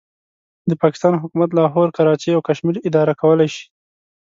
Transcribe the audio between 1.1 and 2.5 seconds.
حکومت لاهور، کراچۍ او